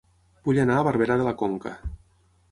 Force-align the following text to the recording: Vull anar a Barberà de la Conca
Vull 0.47 0.59
anar 0.61 0.77
a 0.79 0.85
Barberà 0.87 1.17
de 1.21 1.27
la 1.27 1.33
Conca 1.41 1.75